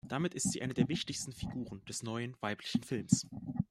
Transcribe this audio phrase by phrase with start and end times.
[0.07, 3.27] Damit ist sie eine der wichtigsten Figuren des neuen „weiblichen Films“.